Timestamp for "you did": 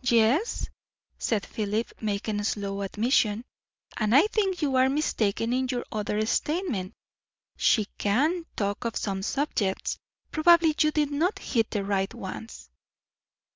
10.80-11.12